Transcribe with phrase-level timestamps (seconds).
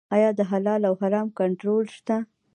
[0.15, 2.17] آیا د حلال او حرام کنټرول شته؟